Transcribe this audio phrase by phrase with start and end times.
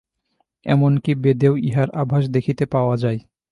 [0.65, 3.19] এমন কি বেদেও ইহার আভাস দেখিতে পাওয়া যায়।